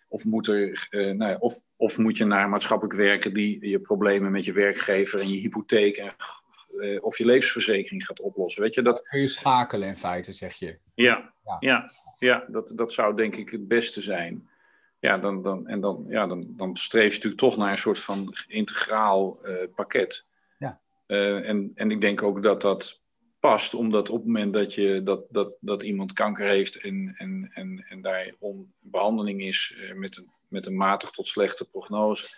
[0.09, 3.81] of moet, er, uh, nou ja, of, of moet je naar maatschappelijk werken die je
[3.81, 6.13] problemen met je werkgever en je hypotheek en
[6.75, 8.63] uh, of je levensverzekering gaat oplossen.
[8.63, 9.03] Weet je, dat...
[9.03, 10.79] Kun je schakelen in feite, zeg je.
[10.95, 11.57] Ja, ja.
[11.59, 14.49] ja, ja dat, dat zou denk ik het beste zijn.
[14.99, 17.99] Ja, dan, dan, en dan, ja, dan, dan streef je natuurlijk toch naar een soort
[17.99, 20.25] van integraal uh, pakket.
[20.59, 20.81] Ja.
[21.07, 23.03] en, en ik denk ook dat dat
[23.75, 27.85] omdat op het moment dat, je, dat, dat, dat iemand kanker heeft en, en, en,
[27.89, 32.37] en daar on, behandeling is uh, met, een, met een matig tot slechte prognose,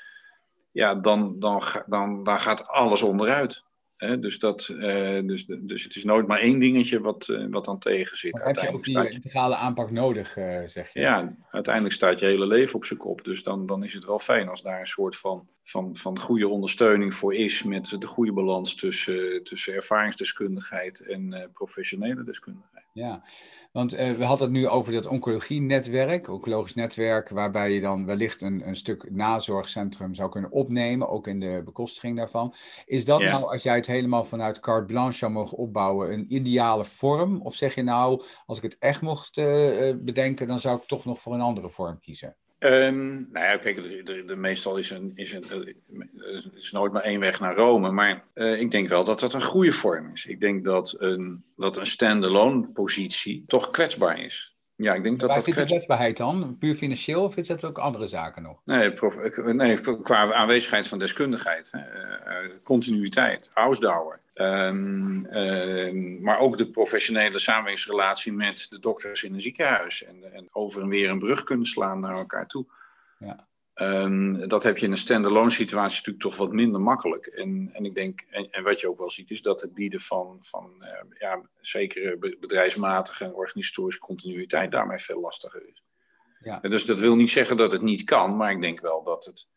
[0.73, 3.63] ja, dan, dan, dan, dan gaat alles onderuit.
[3.99, 4.19] Hè?
[4.19, 7.79] Dus, dat, uh, dus, dus het is nooit maar één dingetje wat, uh, wat dan
[7.79, 8.33] tegen zit.
[8.33, 10.33] Maar heb je ook die integrale aanpak nodig,
[10.65, 11.01] zeg je?
[11.01, 13.25] Ja, uiteindelijk staat je hele leven op zijn kop.
[13.25, 16.49] Dus dan, dan is het wel fijn als daar een soort van van, van goede
[16.49, 22.78] ondersteuning voor is met de goede balans tussen, tussen ervaringsdeskundigheid en professionele deskundigheid.
[22.99, 23.23] Ja,
[23.73, 28.43] want uh, we hadden het nu over dat oncologie-netwerk, oncologisch netwerk, waarbij je dan wellicht
[28.43, 32.55] een, een stuk nazorgcentrum zou kunnen opnemen, ook in de bekostiging daarvan.
[32.85, 33.31] Is dat ja.
[33.31, 37.41] nou, als jij het helemaal vanuit carte blanche zou mogen opbouwen, een ideale vorm?
[37.41, 41.05] Of zeg je nou, als ik het echt mocht uh, bedenken, dan zou ik toch
[41.05, 42.37] nog voor een andere vorm kiezen?
[42.61, 45.77] Um, nou ja, kijk, de, de, meestal is, een, is, een,
[46.55, 47.91] is nooit maar één weg naar Rome.
[47.91, 50.27] Maar uh, ik denk wel dat dat een goede vorm is.
[50.27, 54.57] Ik denk dat een, dat een stand-alone positie toch kwetsbaar is.
[54.79, 56.57] Ja, ik denk dat Waar dat zit de kwetsbaarheid dan?
[56.59, 58.61] Puur financieel of is dat ook andere zaken nog?
[58.65, 61.71] Nee, prof, nee qua aanwezigheid van deskundigheid.
[61.75, 61.83] Uh,
[62.63, 64.19] continuïteit, ausdauer.
[64.35, 70.05] Um, uh, maar ook de professionele samenwerkingsrelatie met de dokters in een ziekenhuis.
[70.05, 72.67] En, en over en weer een brug kunnen slaan naar elkaar toe.
[73.19, 73.47] Ja.
[73.81, 77.27] Um, dat heb je in een standalone situatie natuurlijk toch wat minder makkelijk.
[77.27, 80.01] En, en ik denk, en, en, wat je ook wel ziet, is dat het bieden
[80.01, 85.89] van, van uh, ja, zekere bedrijfsmatige en organisatorische continuïteit daarmee veel lastiger is.
[86.41, 86.63] Ja.
[86.63, 89.25] En dus dat wil niet zeggen dat het niet kan, maar ik denk wel dat
[89.25, 89.49] het.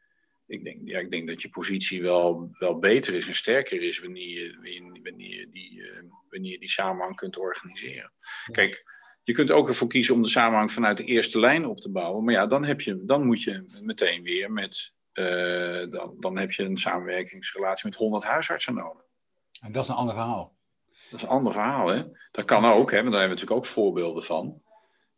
[0.48, 4.00] Ik denk, ja, ik denk dat je positie wel, wel beter is en sterker is
[4.00, 4.58] wanneer je,
[5.04, 8.12] wanneer je, die, uh, wanneer je die samenhang kunt organiseren.
[8.46, 8.52] Ja.
[8.52, 8.84] Kijk,
[9.24, 12.24] je kunt ook ervoor kiezen om de samenhang vanuit de eerste lijn op te bouwen.
[12.24, 14.94] Maar ja, dan, heb je, dan moet je meteen weer met.
[15.14, 19.02] Uh, dan, dan heb je een samenwerkingsrelatie met 100 huisartsen nodig.
[19.62, 20.56] En dat is een ander verhaal.
[21.10, 22.04] Dat is een ander verhaal, hè?
[22.32, 22.98] Dat kan ook, hè?
[22.98, 24.62] Want daar hebben we natuurlijk ook voorbeelden van.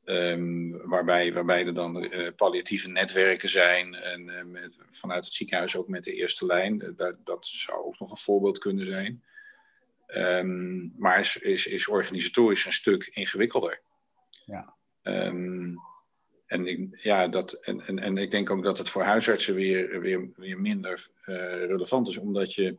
[0.05, 3.93] Um, waarbij, waarbij er dan uh, palliatieve netwerken zijn.
[3.95, 6.93] En uh, met, vanuit het ziekenhuis ook met de eerste lijn.
[6.95, 9.23] Dat, dat zou ook nog een voorbeeld kunnen zijn.
[10.07, 13.81] Um, maar is, is, is organisatorisch een stuk ingewikkelder.
[14.45, 14.75] Ja.
[15.01, 15.77] Um,
[16.45, 19.99] en, ik, ja, dat, en, en, en ik denk ook dat het voor huisartsen weer,
[20.01, 22.75] weer, weer minder uh, relevant is, omdat je,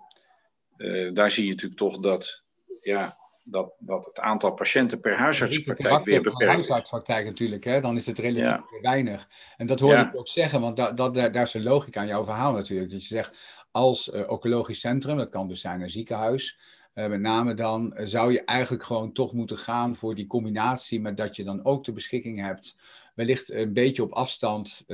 [0.76, 2.44] uh, daar zie je natuurlijk toch dat,
[2.80, 6.48] ja, dat, dat het aantal patiënten per huisartspraktijk weer beperkt is.
[6.48, 7.80] huisartspraktijk natuurlijk, hè?
[7.80, 9.28] dan is het relatief weinig.
[9.56, 12.24] En dat hoor ik ook zeggen, want dat, dat, daar is de logica aan jouw
[12.24, 12.90] verhaal natuurlijk.
[12.90, 16.58] Dat je zegt, als uh, oncologisch centrum, dat kan dus zijn een ziekenhuis,
[16.94, 21.00] uh, met name dan uh, zou je eigenlijk gewoon toch moeten gaan voor die combinatie
[21.00, 22.76] met dat je dan ook de beschikking hebt,
[23.14, 24.84] wellicht een beetje op afstand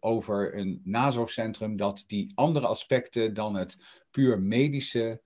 [0.00, 3.78] over een nazorgcentrum, dat die andere aspecten dan het
[4.10, 5.20] puur medische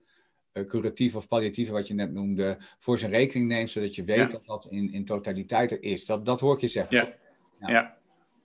[0.67, 4.45] curatief of palliatieve, wat je net noemde, voor zijn rekening neemt, zodat je weet dat
[4.45, 6.05] dat in, in totaliteit er is.
[6.05, 6.97] Dat, dat hoor ik je zeggen.
[6.97, 7.13] Ja.
[7.59, 7.69] ja.
[7.69, 7.97] ja.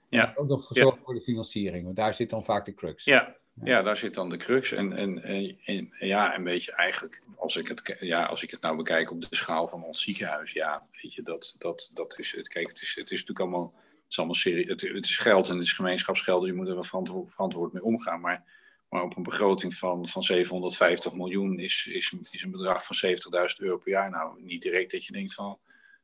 [0.08, 0.32] ja.
[0.34, 3.04] Ook nog gezorgd voor de financiering, want daar zit dan vaak de crux.
[3.04, 4.72] Ja, ja, daar zit dan de crux.
[4.72, 5.22] En, en,
[5.64, 7.22] en, ja, een beetje eigenlijk,
[7.54, 10.52] als ik, het, ja, als ik het nou bekijk op de schaal van ons ziekenhuis,
[10.52, 12.48] ja, weet je, dat, dat, dat is het.
[12.48, 15.48] Kijk, het is, het is natuurlijk allemaal, het is allemaal serie, het, het is geld
[15.48, 18.20] en het is gemeenschapsgeld, dus je moet er wel verantwoord, verantwoord mee omgaan.
[18.20, 18.44] Maar
[18.90, 23.56] maar op een begroting van, van 750 miljoen is, is, is een bedrag van 70.000
[23.56, 24.10] euro per jaar.
[24.10, 25.58] Nou, niet direct dat je denkt van,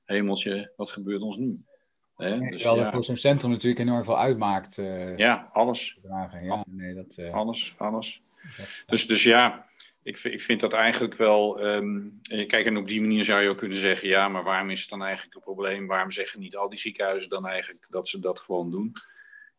[0.04, 1.64] hemeltje, wat gebeurt ons nu?
[2.16, 2.38] Hè?
[2.38, 4.78] dus, terwijl dat voor zo'n centrum natuurlijk enorm veel uitmaakt.
[4.78, 5.98] Uh, ja, alles.
[6.42, 8.22] Ja, nee, dat, uh, alles, alles.
[8.86, 9.65] dus, dus ja,
[10.06, 11.64] ik, ik vind dat eigenlijk wel.
[11.64, 14.80] Um, kijk, en op die manier zou je ook kunnen zeggen: ja, maar waarom is
[14.80, 15.86] het dan eigenlijk een probleem?
[15.86, 18.92] Waarom zeggen niet al die ziekenhuizen dan eigenlijk dat ze dat gewoon doen?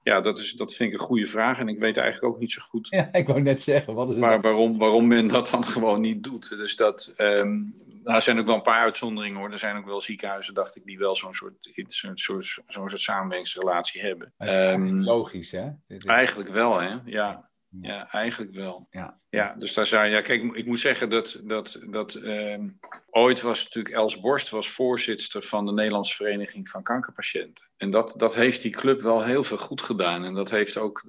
[0.04, 2.52] Ja, dat, is, dat vind ik een goede vraag en ik weet eigenlijk ook niet
[2.52, 2.88] zo goed.
[2.90, 4.26] Ja, ik wou net zeggen, wat is het?
[4.26, 6.50] Maar waarom, waarom men dat dan gewoon niet doet.
[6.50, 9.52] Dus dat, um, nou, er zijn ook wel een paar uitzonderingen hoor.
[9.52, 11.54] Er zijn ook wel ziekenhuizen, dacht ik, die wel zo'n soort,
[11.88, 14.34] zo'n soort, zo'n soort samenwerkingsrelatie hebben.
[14.38, 15.70] Het is um, logisch, hè?
[16.06, 16.96] Eigenlijk wel, hè?
[17.06, 17.50] Ja.
[17.82, 18.88] Ja, eigenlijk wel.
[18.92, 19.20] Ja.
[19.30, 22.70] ja, dus daar zou ja, kijk, ik moet zeggen dat, dat, dat ehm,
[23.10, 27.68] ooit was natuurlijk Els Borst was voorzitter van de Nederlandse Vereniging van Kankerpatiënten.
[27.78, 30.24] En dat, dat heeft die club wel heel veel goed gedaan.
[30.24, 31.04] En dat heeft ook,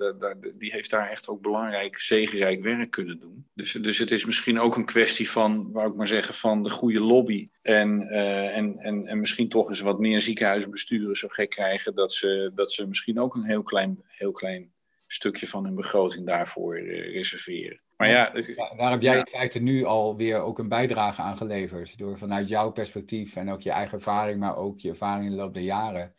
[0.55, 3.47] die heeft daar echt ook belangrijk, zegenrijk werk kunnen doen.
[3.55, 6.71] Dus, dus het is misschien ook een kwestie van, wou ik maar zeggen, van de
[6.71, 7.47] goede lobby.
[7.63, 12.13] En, uh, en, en, en misschien toch eens wat meer ziekenhuisbesturen zo gek krijgen dat
[12.13, 14.73] ze, dat ze misschien ook een heel klein, heel klein
[15.09, 17.81] stukje van hun begroting daarvoor uh, reserveren.
[17.97, 21.99] Maar ja, ja, daar heb jij in feite nu alweer ook een bijdrage aan geleverd.
[21.99, 25.37] Door vanuit jouw perspectief en ook je eigen ervaring, maar ook je ervaring in de
[25.37, 26.15] loop der jaren.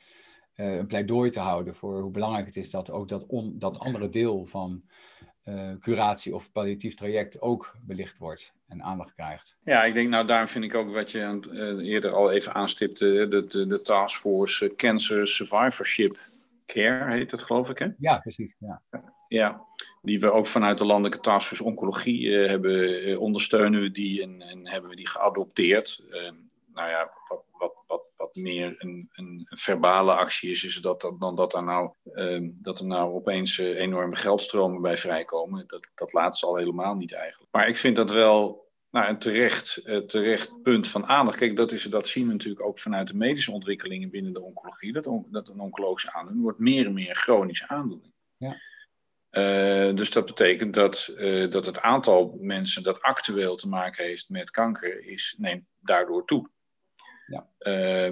[0.55, 3.79] Uh, een pleidooi te houden voor hoe belangrijk het is dat ook dat, on, dat
[3.79, 4.83] andere deel van
[5.43, 9.57] uh, curatie of palliatief traject ook belicht wordt en aandacht krijgt.
[9.63, 13.27] Ja, ik denk, nou daarom vind ik ook wat je uh, eerder al even aanstipte,
[13.29, 16.17] de, de, de Taskforce Cancer Survivorship
[16.73, 17.87] Care heet het, geloof ik, hè?
[17.97, 18.55] Ja, precies.
[18.59, 18.81] Ja,
[19.27, 19.65] ja
[20.01, 24.41] die we ook vanuit de Landelijke Taskforce Oncologie uh, hebben, uh, ondersteunen we die en,
[24.41, 26.03] en, hebben we die geadopteerd.
[26.09, 26.31] Uh,
[26.73, 31.19] nou ja, wat, wat, wat, wat meer een, een, verbale actie is, is dat, dat,
[31.19, 35.63] dan dat er nou, ehm, dat er nou opeens eh, enorme geldstromen bij vrijkomen.
[35.67, 37.51] Dat, dat laatste al helemaal niet eigenlijk.
[37.51, 41.37] Maar ik vind dat wel nou, een terecht, uh, terecht punt van aandacht.
[41.37, 44.93] Kijk, dat, is, dat zien we natuurlijk ook vanuit de medische ontwikkelingen binnen de oncologie.
[44.93, 48.13] Dat, on, dat een oncologische aandoening wordt meer en meer chronische aandoening.
[48.37, 48.57] Ja.
[49.31, 54.29] Uh, dus dat betekent dat, uh, dat het aantal mensen dat actueel te maken heeft
[54.29, 56.49] met kanker is, neemt daardoor toe.
[57.27, 57.47] Ja.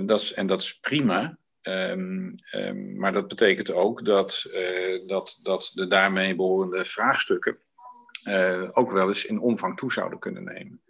[0.06, 1.38] dat is, en dat is prima.
[1.62, 4.46] Um, um, maar dat betekent ook dat,
[5.06, 7.58] dat, dat de daarmee behorende vraagstukken
[8.28, 10.82] uh, ook wel eens in omvang toe zouden kunnen nemen.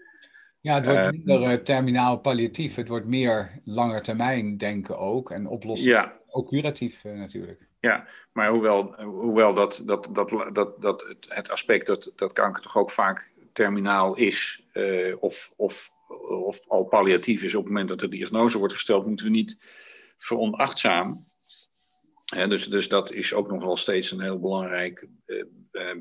[0.60, 2.76] Ja, het wordt minder uh, terminaal palliatief.
[2.76, 5.32] Het wordt meer langetermijn denken ook.
[5.32, 5.90] En oplossen.
[5.90, 6.14] Ja.
[6.30, 7.68] Ook curatief natuurlijk.
[7.80, 12.62] Ja, maar hoewel, hoewel dat, dat, dat, dat, dat het, het aspect dat, dat kanker
[12.62, 14.64] toch ook vaak terminaal is,
[15.20, 15.92] of, of,
[16.44, 19.60] of al palliatief is op het moment dat de diagnose wordt gesteld, moeten we niet
[22.28, 25.46] dus, dus dat is ook nog wel steeds een heel belangrijk uh,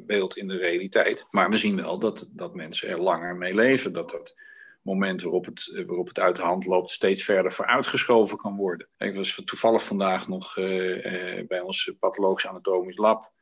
[0.06, 1.26] beeld in de realiteit.
[1.30, 3.92] Maar we zien wel dat, dat mensen er langer mee leven.
[3.92, 4.34] Dat dat
[4.82, 8.88] moment waarop het, eh, waarop het uit de hand loopt steeds verder vooruitgeschoven kan worden.
[8.98, 13.32] Ik was toevallig vandaag nog uh, uh, bij ons pathologisch anatomisch lab.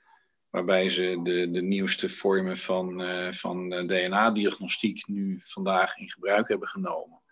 [0.51, 3.03] Waarbij ze de, de nieuwste vormen van,
[3.35, 7.23] van DNA-diagnostiek nu vandaag in gebruik hebben genomen.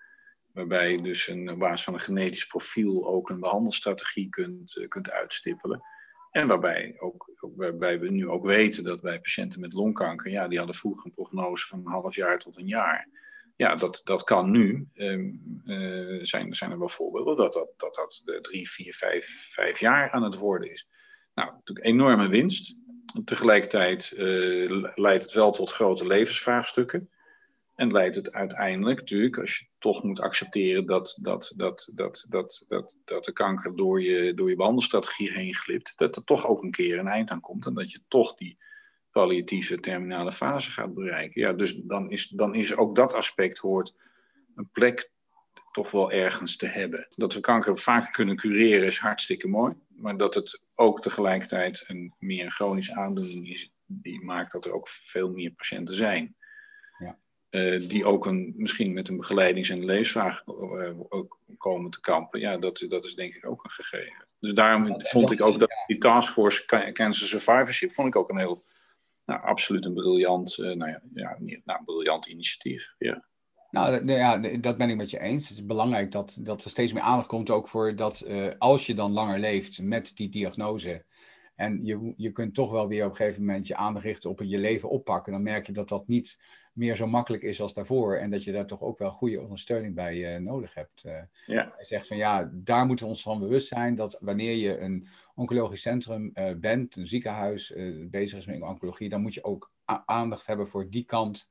[0.52, 5.10] Waarbij je dus een, op basis van een genetisch profiel ook een behandelstrategie kunt, kunt
[5.10, 5.80] uitstippelen.
[6.30, 10.58] En waarbij, ook, waarbij we nu ook weten dat bij patiënten met longkanker, ja, die
[10.58, 13.08] hadden vroeger een prognose van een half jaar tot een jaar.
[13.56, 14.88] Ja, dat, dat kan nu.
[14.94, 19.80] Um, uh, zijn, zijn er wel voorbeelden dat dat, dat, dat drie, vier, vijf, vijf
[19.80, 20.88] jaar aan het worden is.
[21.34, 22.78] Nou, natuurlijk enorme winst.
[23.24, 24.12] Tegelijkertijd
[24.94, 27.10] leidt het wel tot grote levensvraagstukken.
[27.82, 32.64] En leidt het uiteindelijk natuurlijk, als je toch moet accepteren dat, dat, dat, dat, dat,
[32.68, 36.62] dat, dat de kanker door je, door je behandelstrategie heen glipt, dat er toch ook
[36.62, 38.62] een keer een eind aan komt en dat je toch die
[39.10, 41.40] palliatieve terminale fase gaat bereiken.
[41.40, 43.94] Ja, dus dan is, dan is ook dat aspect hoort
[44.54, 45.10] een plek
[45.72, 47.06] toch wel ergens te hebben.
[47.14, 49.74] Dat we kanker vaker kunnen cureren is hartstikke mooi.
[49.88, 54.88] Maar dat het ook tegelijkertijd een meer chronische aandoening is, die maakt dat er ook
[54.88, 56.36] veel meer patiënten zijn.
[57.52, 60.42] Uh, die ook een, misschien met een begeleidings- en leesvraag
[61.08, 62.40] ook komen te kampen.
[62.40, 64.26] Ja, dat, dat is denk ik ook een gegeven.
[64.40, 68.62] Dus daarom vond ik ook dat die taskforce Cancer Survivorship vond ik ook een heel,
[69.24, 72.94] nou, absoluut een briljant, uh, nou ja, ja, nou, briljant initiatief.
[72.98, 73.24] Ja.
[73.70, 75.48] Nou, ja, dat ben ik met je eens.
[75.48, 78.86] Het is belangrijk dat, dat er steeds meer aandacht komt ook voor dat uh, als
[78.86, 81.04] je dan langer leeft met die diagnose.
[81.62, 84.40] En je, je kunt toch wel weer op een gegeven moment je aandacht richten op
[84.42, 85.32] je leven oppakken.
[85.32, 86.38] Dan merk je dat dat niet
[86.72, 88.16] meer zo makkelijk is als daarvoor.
[88.16, 91.04] En dat je daar toch ook wel goede ondersteuning bij uh, nodig hebt.
[91.04, 91.72] Uh, ja.
[91.74, 95.08] Hij zegt van ja, daar moeten we ons van bewust zijn dat wanneer je een
[95.34, 97.74] oncologisch centrum bent, een ziekenhuis
[98.10, 99.72] bezig is met oncologie, dan moet je ook
[100.04, 101.48] aandacht hebben voor die kant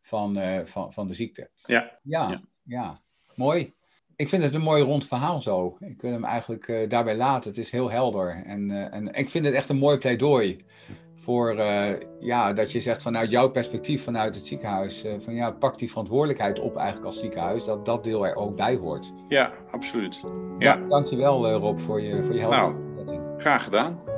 [0.00, 1.50] van, van, van de ziekte.
[1.62, 1.98] Ja.
[2.02, 2.40] ja.
[2.62, 3.02] Ja,
[3.34, 3.74] mooi.
[4.16, 5.76] Ik vind het een mooi rond verhaal zo.
[5.80, 7.50] Ik wil hem eigenlijk uh, daarbij laten.
[7.50, 8.42] Het is heel helder.
[8.46, 10.56] En, uh, en ik vind het echt een mooi pleidooi
[11.14, 11.54] voor
[12.20, 16.60] ja, dat je zegt vanuit jouw perspectief, vanuit het ziekenhuis, van ja, pak die verantwoordelijkheid
[16.60, 19.12] op eigenlijk als ziekenhuis, dat dat deel er ook bij hoort.
[19.28, 20.20] Ja, absoluut.
[20.58, 20.74] Ja.
[20.74, 22.58] ja dankjewel Rob voor je, voor je helder.
[22.58, 24.13] Nou, graag gedaan.